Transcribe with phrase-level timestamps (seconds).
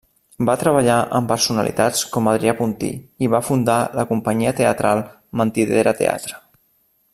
[0.49, 2.89] Va treballar amb personalitats com Adrià Puntí
[3.27, 5.05] i va fundar la companyia teatral
[5.43, 6.45] Mentidera Teatre.